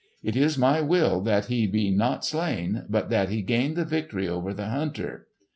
It 0.23 0.35
is 0.35 0.57
my 0.57 0.81
will 0.81 1.21
that 1.21 1.45
he 1.45 1.67
be 1.67 1.91
not 1.91 2.25
slain, 2.25 2.85
but 2.89 3.11
that 3.11 3.29
he 3.29 3.43
gain 3.43 3.75
the 3.75 3.85
victory 3.85 4.27
over 4.27 4.51
the 4.51 4.65
hunter. 4.69 5.27